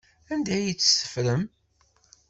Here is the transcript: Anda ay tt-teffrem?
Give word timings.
Anda 0.33 0.51
ay 0.55 0.69
tt-teffrem? 0.73 1.43